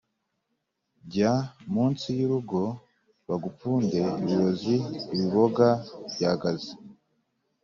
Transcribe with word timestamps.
Jya 1.11 1.33
munsi 1.73 2.07
y'urugo 2.19 2.61
bagupfunde 3.27 3.99
ibirozi-Ibiboga 4.21 5.69
byagaze. 6.13 6.71